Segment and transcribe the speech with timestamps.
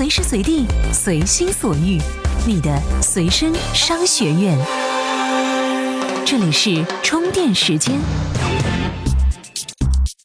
[0.00, 0.64] 随时随地，
[0.94, 2.00] 随心所欲，
[2.46, 4.58] 你的随身商学院。
[6.24, 8.00] 这里是充电时间。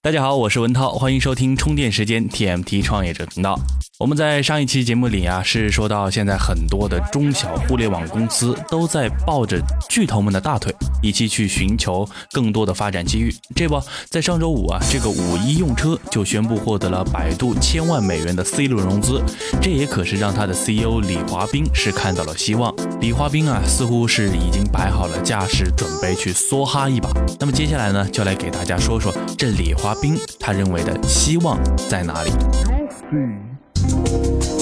[0.01, 3.59] 大家好，我是文涛，欢迎收听充电时间 TMT 创业者频道。
[3.97, 9.57] 我们在上一期节目里啊，是说到现在很多的中小互联网公司都在抱着
[9.87, 13.33] 巨头们的大腿，一起去寻求更多的发展机遇。
[13.55, 19.23] 这不，在上周五啊，这个五一用车就宣布获得了百度千万美元的 C 轮融资，
[19.61, 22.75] 这也可是让他的 CEO 李华斌是看到了希望。
[22.99, 27.09] 李华斌啊，似乎是已经摆好了架势，准备去梭哈一把。
[27.39, 31.57] 那么接下来呢，就来给大家说说这李华斌他认为的希望
[31.89, 32.31] 在哪里。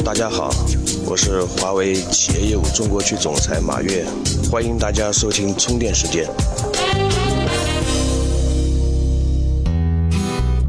[0.05, 0.49] 大家好，
[1.05, 4.05] 我是华为企业业务中国区总裁马跃，
[4.51, 6.29] 欢迎大家收听充电时间。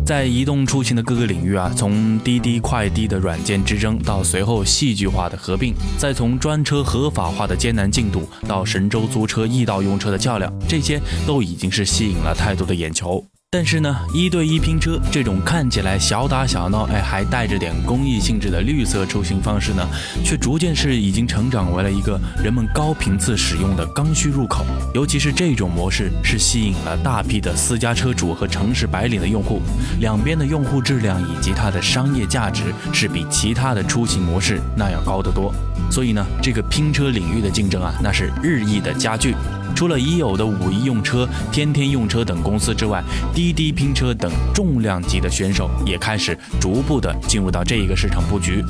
[0.07, 13.24] 在移动出行的各个领域啊，从滴滴快滴的软件之争到随后戏剧化的合并，再从专车合法化的艰难进度到神州租车易到用车的较量，这些都已经是吸引了太多的眼球。
[13.55, 19.88] 但是呢，一对一拼车这种看起来小打小闹，哎，还带着点公益性质的绿色出行方式呢，
[20.24, 24.66] 却逐渐是已经成长为了一个人们高频次使用的刚需入口。
[24.93, 29.63] 尤其是这种模式，是吸引了大批的私家车主和城市白领的用户。
[30.01, 35.55] 两边的用户质量以及它的商业价值，是比其他的出行模式那要高得多。
[35.93, 39.37] 所以呢，这个拼车领域的竞争啊，那是日益的加剧。
[39.74, 43.02] 除了已有的五一用车、天天用车等公司之外，
[43.34, 48.64] 滴滴拼车等重量级的选手也开始逐步的进入到这一个市场布局。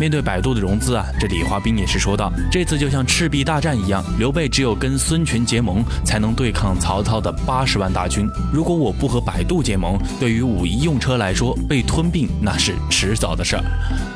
[0.00, 8.28] 面对百度的融资啊，这李华斌也是说道：“这次就像赤壁大战一样，刘备只有跟孙权结盟，才能对抗曹操的八十万大军。
[8.52, 13.64] 如果我不和百度结盟，对于五一用车来说，被吞并那是迟早的事儿。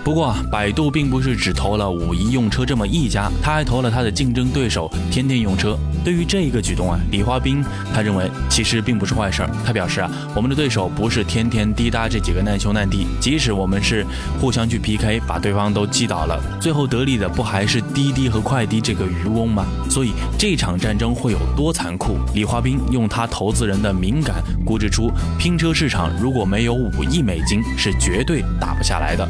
[0.04, 5.76] 不过啊，百度并不是只投了五一用车这么一家，他还投了他的竞争对手天天用车。
[6.04, 9.50] 对于这一个举动啊，李华斌他认为其实并不是坏事儿。
[9.64, 14.06] 他表示啊，我们的对手不是天天滴答这几个难兄难弟，即使我们是
[14.40, 19.64] 互相去 PK，把对方都击倒了，最后得利的不还是滴滴和快滴这个渔翁吗？
[19.88, 22.16] 所以这场战争会有多残酷？
[22.34, 29.28] 李华斌用他投资人的敏感估值出，拼车市场如果没有五亿美金，是绝对打不下来的。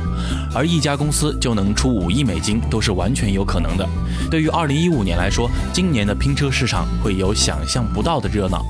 [0.54, 3.88] 而一家公司就能出五亿美金，都是完全有可能的。
[4.30, 6.86] 对于二零一五年来说，今年的拼车市场。
[7.02, 8.64] 会有想象不到的热闹。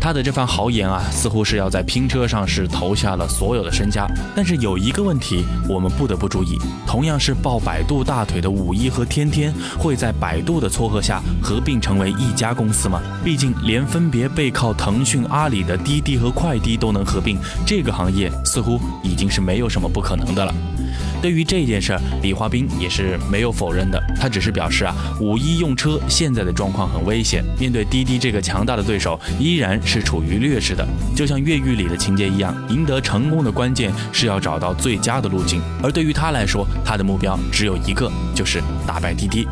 [0.00, 4.06] 他的这番豪言啊，似乎是要在拼车上是投下了所有的身家。
[4.34, 13.00] 但是有一个问题，我们不得不注意：同样是抱百度大腿的五一和天天，会在百度的撮合下合并成为一家公司吗？
[13.24, 20.54] 毕竟连分别背靠腾讯、阿里的滴滴和快滴都能合并，这个行业似乎已经是没有什么不可能的了。
[21.22, 24.02] 对于这件事儿，李华斌也是没有否认的。
[24.20, 30.86] 他只是表示啊，五一用车现在的状况很危险，面对滴滴这个强大的对手，依然是处于劣势的。
[31.14, 35.62] 就像越狱里的情节一样，赢得成功的关键是要找到最佳的路径。
[35.80, 39.46] 而对于他来说，他的目标只有一个，就是打败滴滴。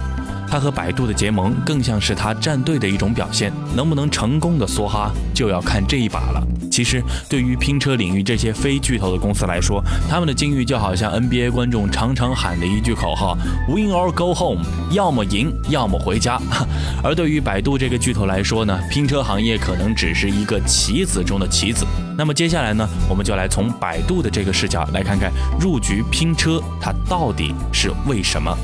[0.50, 6.42] 他和百度的结盟更像是他站队的一种表现，能不能成功的梭哈，就要看这一把了。
[6.70, 13.36] 其实，对于拼车领域这些非巨头的公司来说，他们的境遇就好像 NBA 观众常常喊的一句口号
[13.68, 16.40] ：“Win or go home”，要么赢，要么回家。
[17.02, 21.84] 而对于百度这个巨头来说呢，拼车行业可能只是一个棋子中的棋子。
[22.16, 28.56] 那么接下来呢，我们就来从百度的这个视角来看看入局拼车，它到底是为什么。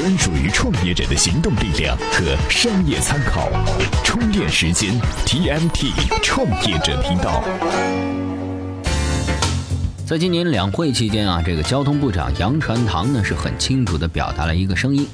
[0.00, 3.48] 专属于创业者的行动力量和商业参考，
[4.04, 4.94] 充电时间
[5.26, 7.42] TMT 创业者频道。
[10.06, 15.04] 在今年两会期间啊，这个交通部长杨传堂呢是很清楚地表达了一个声音：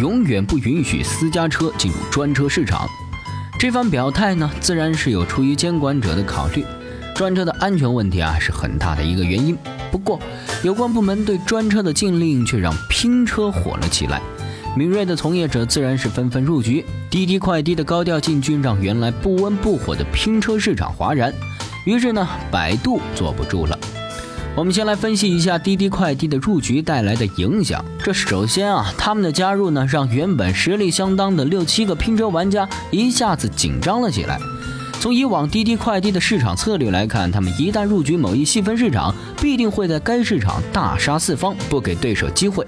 [0.00, 2.88] 永远不允许私家车进入专车市场。
[3.58, 6.64] 这番表态呢，自然是有出于监管者的考虑，
[7.12, 9.58] 专车的安全问题啊是很大的一个原因。
[9.90, 10.20] 不过，
[10.62, 14.20] 有关部门对专车的禁令却让拼车火了起来，
[14.76, 16.84] 敏锐的从业者自然是纷纷入局。
[17.10, 21.32] 滴滴快滴的高调进军让原来不温不火的拼车市场哗然，
[21.84, 23.78] 于是呢，百度坐不住了。
[24.54, 27.84] 我们先来分析一下滴滴快滴的入局带来的影响。
[28.02, 34.38] 这首先啊，他们的加入呢，让原本实力相当的六七个拼车玩家一下子紧张了起来。
[35.00, 42.66] 从以往滴滴快滴的市场策略来看，他们一旦入局某一细分市场，必定会在该市场大杀四方，不给对手机会。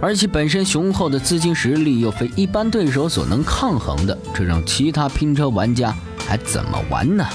[0.00, 5.94] 而其本身雄厚的资金实力又非一般对手所能抗衡的，这让其他拼车玩家
[6.26, 7.26] 还怎么玩呢？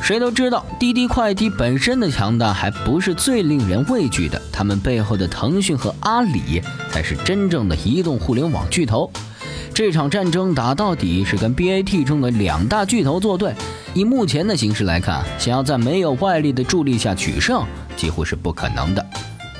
[0.00, 9.10] 谁都知道，滴滴快滴本身的强大还不是最令人畏惧的，他们背后的腾讯和阿里才是真正的移动互联网巨头。
[9.72, 13.54] 这场战争打到底是跟 BAT 中的两大巨头作对。
[13.92, 17.64] 以目前的形势来看，想要在没有外力的助力下取胜，
[17.96, 19.04] 几乎是不可能的。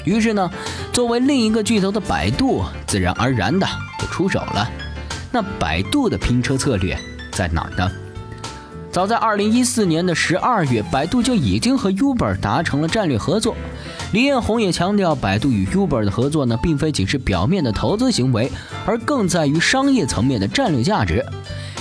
[0.04, 0.50] 于是呢，
[0.94, 3.66] 作为另一个巨头的百度，自然而然的
[3.98, 4.70] 就出手了。
[5.32, 6.96] 那百度的拼车策略
[7.32, 7.90] 在哪儿呢？
[8.92, 13.56] 早在二零一四年的十二月，百度就已经和 Uber 达成了战略合作。
[14.12, 18.48] 李彦宏也强调，百度与 Uber 的合作呢，并非仅是表面的投资行为，
[18.86, 21.26] 而更在于商业层面的战略价值。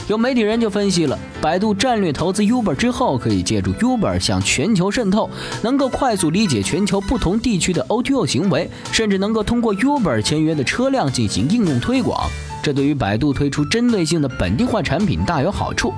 [0.10, 5.30] 有媒体人就分析了，百度战略投资 Uber 之后，可以借助 Uber 向全球渗透，
[5.62, 12.30] 能够快速理解全球不同地区的 O2O 行为，甚至能够通过 Uber 签约的车辆进行应用推广。
[12.62, 15.94] 这对于百度推出针对性的本地化产品大有好处。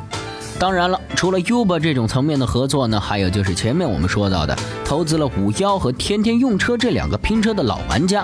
[0.59, 4.55] 当然了，除了 Uber 这种层面的合作呢，还有就是前面我们说到的，
[4.85, 8.23] 投资了五幺和天天用车这两个拼车的老玩家。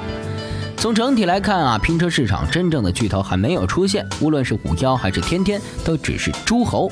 [0.81, 6.92] 从整体来看啊，拼车市场真正的巨头还没有出现，无论是五幺还是天天，都只是诸侯。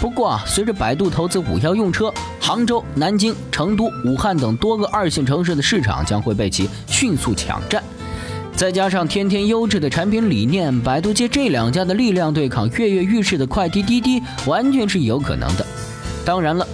[0.00, 7.80] 不过啊，随着百度投资五幺用车，杭州、南京、成都、武汉等多个二线城市的市场将会被其迅速抢占。
[8.56, 15.64] 再加上天天优质的产品理念，百度借这两家的力量对抗跃跃欲试的快滴滴滴，完全是有可能的。
[16.24, 16.66] 当然了，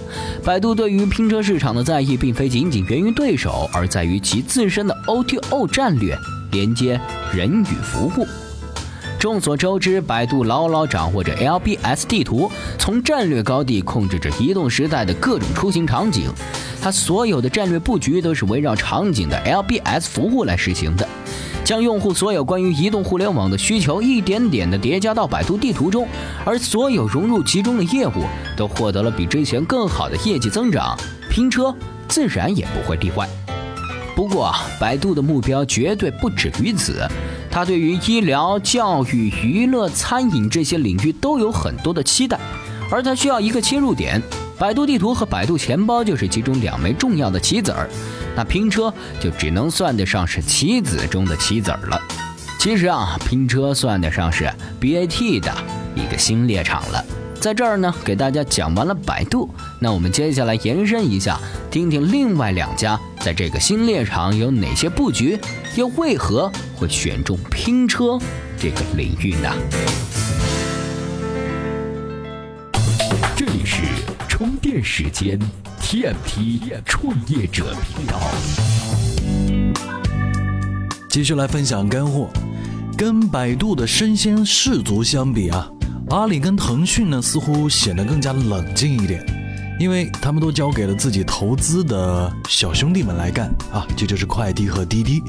[0.43, 6.17] 百度对于拼车市场的在意，并非仅仅源于对手，而在于其自身的 O2O 战略，
[6.51, 6.99] 连接
[7.33, 8.27] 人与服务。
[9.19, 16.29] 众所周知，百度牢牢掌握着 LBS 地图，从战略高地控制着移动时代的各种出行场景，
[16.79, 21.07] 它所有的战略布局都是围绕场景的 LBS 服务来实行的。
[21.63, 26.07] 将用户所有关于移动互联网的需求一点点的叠加到百度地图中，
[26.45, 28.23] 而所有融入其中的业务
[28.55, 30.95] 都获得了比之前更好的业绩增长，
[31.29, 31.75] 拼车
[32.07, 33.27] 自然也不会例外。
[34.17, 37.07] 不过啊，百度的目标绝对不止于此，
[37.51, 42.39] 它对于医疗、教育、娱乐、餐饮这些领域都有很多的期待，
[42.89, 44.19] 而它需要一个切入点，
[44.57, 47.87] 百度地图和百度钱包就是其中两枚重要的棋子儿。
[48.35, 52.01] 那拼车就只能算得上是棋子中的棋子儿了。
[52.57, 55.53] 其实啊，拼车算得上是 BAT 的
[55.93, 57.05] 一个新猎场了。
[57.39, 59.49] 在这儿呢，给大家讲完了百度，
[59.79, 61.39] 那我们接下来延伸一下，
[61.71, 65.39] 听听另外两家在这个新猎场有哪些布局，
[65.75, 68.19] 又为何会选中拼车
[68.59, 69.53] 这个领域呢？
[73.35, 73.83] 这里是
[74.27, 75.39] 充电时间。
[75.79, 78.19] TMT 创业者频道，
[81.09, 82.29] 继续来分享干货。
[82.97, 85.69] 跟百度的身先士卒相比啊，
[86.09, 89.25] 阿里跟腾讯呢似乎显得更加冷静一点，
[89.77, 95.21] 因为他们都交给了自己投资的小兄弟们来干啊，这就是快递和滴滴。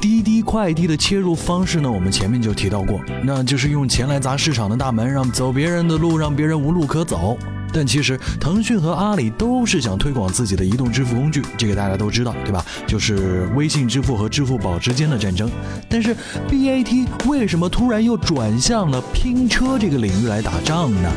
[0.00, 7.36] 滴滴快滴的切入方式呢，我们前面就提到过，那就是用钱来砸市场的大门，让走别人的路，让别人无路可走。
[7.76, 12.64] 但其实，腾讯和阿里都是想推广自己的移动支付工具，这个大家都知道，对吧？
[12.86, 15.50] 就是微信支付和支付宝之间的战争。
[15.86, 16.16] 但是
[16.48, 21.12] ，BAT 为什么突然又转向了拼车这个领域来打仗呢？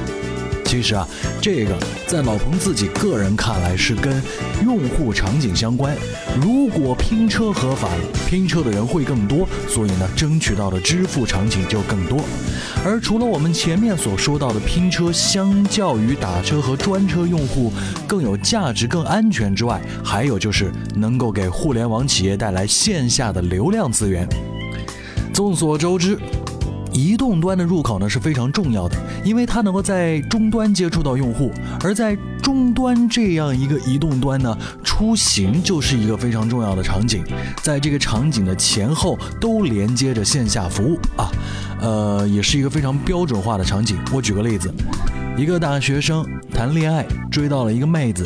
[0.70, 1.08] 其实啊，
[1.42, 1.76] 这个
[2.06, 4.22] 在老彭自己个人看来是跟
[4.64, 5.98] 用户场景相关。
[6.40, 7.90] 如果拼车合法，
[8.28, 12.24] 拼车的人会更多，所以呢，争取到的支付场景就更多。
[12.86, 17.74] 而除了我们前面所说到的拼车，相较于打车和专车用户
[18.06, 24.30] 更有价值、更安全之外，还有就是能够给互联网企业带来线下的流量资源。
[25.34, 26.16] 众所周知。
[26.92, 31.52] 移动端的入口呢是非常重要的，因为它能够在终端接触到用户，
[31.84, 37.24] 而在终端这样一个移动端呢，出行就是一个非常重要的场景，
[37.62, 41.32] 在这个场景的前后都连接着线下服务啊，
[41.82, 43.98] 呃，也是一个非常标准化的场景。
[44.12, 44.74] 我举个例子，
[45.38, 48.26] 一个大学生谈恋爱追到了一个妹子。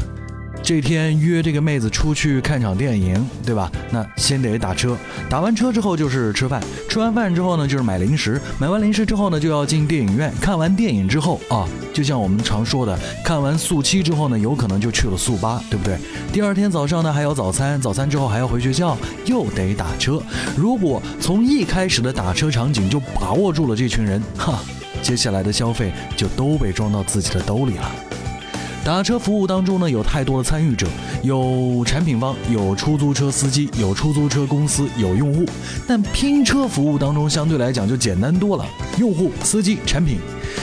[0.63, 3.69] 这天约这个妹子出去看场电影，对吧？
[3.91, 4.97] 那先得打车，
[5.29, 15.97] 打完车之后就是吃饭，吃完饭之后呢就是买零食，买完零食之后呢就要进电影院，看完电影之后啊，就像我们常说的，看完速七之后呢，有可能就去了速八，对不对？
[16.31, 20.23] 第二天早上呢还有早餐，早餐之后还要回学校，又得打车。
[20.55, 24.63] 如果从一开始的打车场景就把握住了这群人，哈，
[25.01, 27.91] 接下来的消费就都被装到自己的兜里了。
[28.85, 30.85] 打车服务当中呢，有太多的参与者，
[31.23, 35.45] 有产品方，有出租车司机，有出租车公司，有用户。
[35.87, 38.65] 但拼车服务当中相对来讲就简单多了，
[38.99, 40.17] 用户、司机、产品。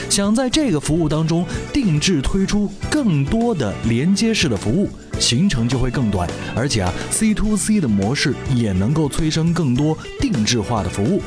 [0.07, 4.87] 想在这个服务当中定制推出更多的连接式的服务，
[5.19, 11.23] 行程就会更短，而且啊，C to C 的模式也能够催生更多定制化的服务。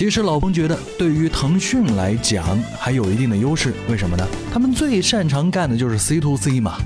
[0.00, 4.26] 其实老彭觉得，对于腾讯来讲还有一定的优势，为什么呢？
[4.50, 6.78] 他们最擅长干的就是 C to C 嘛。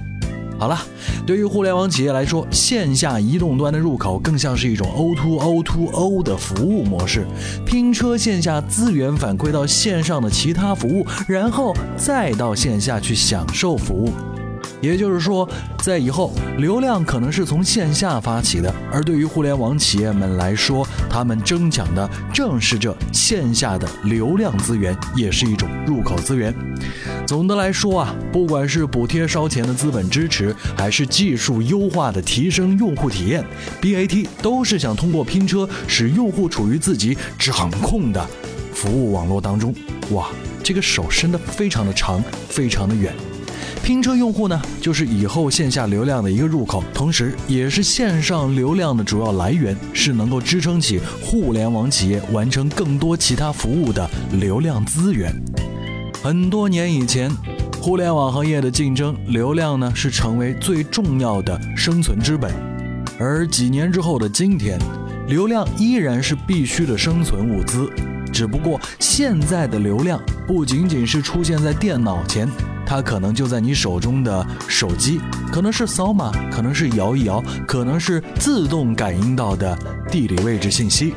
[0.59, 0.77] 好了，
[1.25, 7.25] 对于互联网企业来说，线下移动端的入口更像是一种 O to O to O 的服务模式，
[7.65, 14.13] 拼车线下资源反馈到线上的其他服务，然后再到线下去享受服务。
[14.85, 15.49] 也就是说，
[15.79, 26.55] 在以后，流量可能是从线下发起的，而对于互联网企业们来说，他们争抢的正是这线下的流量资源，也是一种入口资源。
[27.27, 33.43] 总的来说啊，不管是补贴烧钱的资本支持，还是技术优化的提升用户体验
[33.81, 38.23] ，BAT 都是想通过拼车使用户处于自己掌控的
[38.75, 39.75] 服务网络当中。
[40.11, 40.29] 哇，
[40.63, 43.15] 这个手伸得非常的长，非常的远。
[43.83, 55.35] 拼车用户呢，就是以后线下流量的一个入口，同时也是线上流量的主要来源，是能够支撑起互联网企业完成更多其他服务的流量资源。
[56.23, 57.31] 很多年以前，
[57.81, 62.51] 互联网行业的竞争，流量呢是成为最重要的生存之本，
[63.19, 64.79] 而几年之后的今天，
[65.29, 67.91] 流量依然是必须的生存物资，
[68.33, 72.49] 只不过现在的流量不仅仅是出现在电脑前。
[72.87, 75.21] 它可能就在你手中的手机，
[75.53, 79.77] 可能是扫码，可能是摇一摇，可能是自动感应到的
[80.11, 81.15] 地理位置信息，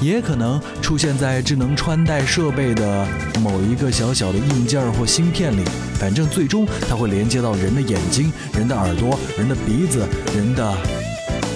[0.00, 3.06] 也可能出现在智能穿戴设备的
[3.42, 5.62] 某一个小小的硬件或芯片里。
[5.98, 10.74] 反正最终它会连接到人的眼睛、人的耳朵、人的鼻子、人的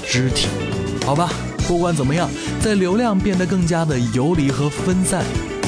[0.06, 0.48] 肢体。
[1.06, 1.30] 好吧，
[1.66, 2.28] 不管怎么样，
[2.60, 5.24] 在流量变得更加的游离和分散。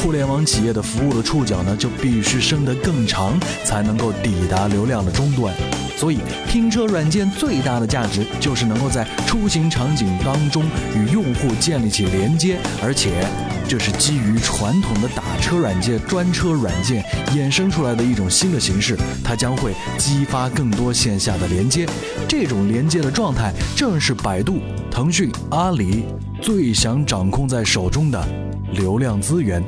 [0.06, 5.52] 互联网企业的服务的触角呢，就必须伸得更长，才能够抵达流量的终端。
[5.96, 10.62] 所以，拼车软件最大的价值就是能够在出行场景当中
[10.94, 13.26] 与用户建立起连接，而且
[13.66, 18.96] 这是基于传统的打车软件、专车软件衍生出来的一种新的形式。
[19.24, 21.84] 它将会激发更多线下的连接，
[22.28, 26.04] 这种连接的状态正是百度、腾讯、阿里
[26.40, 28.24] 最想掌控在手中的
[28.70, 29.60] 流量资源。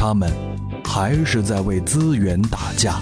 [0.00, 0.32] 他们
[0.82, 2.98] 还是在为资源打架。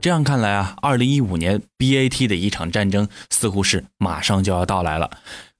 [0.00, 5.10] 这样看来啊，二零一五年 BAT 的一场战争似乎是马上就要到来了。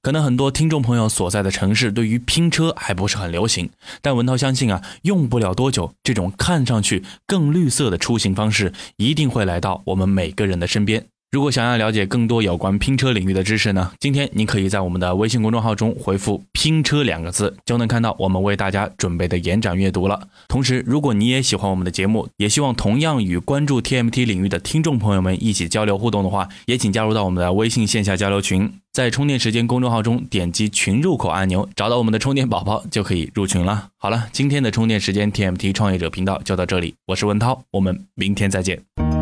[0.01, 3.69] 可能很多听众朋友所在的城市对于拼车还不是很流行，
[4.01, 11.05] 但文涛相信啊，用不了多久，这种看上去更绿色的出行方式一定会来到我们每个人的身边。
[11.33, 13.91] 如果想要了解更多有关拼车领域的知识呢？
[13.99, 20.27] 今天你可以在我们的微信公众号中回复“拼车”两个字，就能看到我们为大家准备的延展阅读了。
[20.47, 33.87] 同时，如果你也喜欢我们的节目，也希望同样与关注 TMT 领域的听众朋友们一起交流互动的话，也请加入到我们的微信线下交流群，在充电时间公众号中点击群入口按钮，找到我们的充电宝宝就可以入群了。
[33.97, 39.12] 好了，今天的充电时间 TMT 创业者频道就到这里，我是文涛，我们明天再见。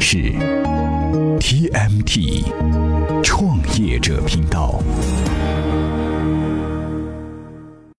[0.00, 0.16] 是
[1.38, 2.42] TMT
[3.22, 4.82] 创业者频道。